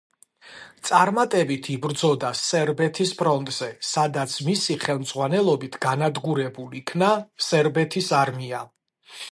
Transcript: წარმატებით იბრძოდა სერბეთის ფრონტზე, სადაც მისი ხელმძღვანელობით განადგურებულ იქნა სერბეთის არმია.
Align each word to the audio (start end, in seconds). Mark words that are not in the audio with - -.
წარმატებით 0.87 1.67
იბრძოდა 1.73 2.31
სერბეთის 2.39 3.11
ფრონტზე, 3.19 3.69
სადაც 3.91 4.35
მისი 4.49 4.79
ხელმძღვანელობით 4.87 5.79
განადგურებულ 5.89 6.75
იქნა 6.83 7.13
სერბეთის 7.53 8.13
არმია. 8.25 8.67